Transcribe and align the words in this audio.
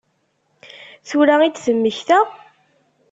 Tura 1.07 1.35
i 1.43 1.49
d-temmekta? 1.49 2.19